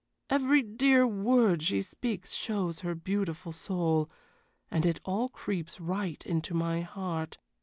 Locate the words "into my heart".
6.25-7.37